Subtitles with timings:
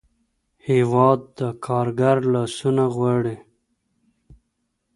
[0.67, 3.35] هېواد د کارګر لاسونه غواړي.